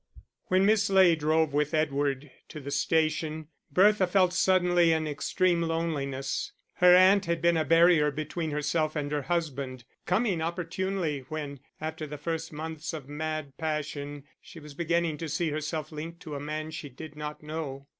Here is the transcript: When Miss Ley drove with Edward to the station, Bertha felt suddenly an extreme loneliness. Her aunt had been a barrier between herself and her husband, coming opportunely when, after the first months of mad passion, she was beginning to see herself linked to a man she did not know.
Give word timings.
When 0.47 0.65
Miss 0.65 0.89
Ley 0.89 1.15
drove 1.15 1.53
with 1.53 1.75
Edward 1.75 2.31
to 2.49 2.59
the 2.59 2.71
station, 2.71 3.49
Bertha 3.71 4.07
felt 4.07 4.33
suddenly 4.33 4.91
an 4.93 5.05
extreme 5.05 5.61
loneliness. 5.61 6.53
Her 6.77 6.95
aunt 6.95 7.25
had 7.25 7.39
been 7.39 7.55
a 7.55 7.63
barrier 7.63 8.09
between 8.09 8.49
herself 8.49 8.95
and 8.95 9.11
her 9.11 9.21
husband, 9.21 9.83
coming 10.07 10.41
opportunely 10.41 11.19
when, 11.29 11.59
after 11.79 12.07
the 12.07 12.17
first 12.17 12.51
months 12.51 12.93
of 12.93 13.07
mad 13.07 13.55
passion, 13.59 14.23
she 14.41 14.59
was 14.59 14.73
beginning 14.73 15.19
to 15.19 15.29
see 15.29 15.51
herself 15.51 15.91
linked 15.91 16.19
to 16.21 16.33
a 16.33 16.39
man 16.39 16.71
she 16.71 16.89
did 16.89 17.15
not 17.15 17.43
know. 17.43 17.85